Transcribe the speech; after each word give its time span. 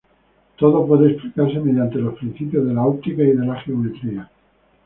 Todo 0.57 0.87
puede 0.87 1.11
explicarse 1.11 1.59
mediante 1.59 1.99
los 1.99 2.17
principios 2.17 2.65
de 2.67 2.73
la 2.73 2.83
óptica 2.83 3.21
y 3.21 3.35
de 3.35 3.45
la 3.45 3.61
geometría. 3.61 4.31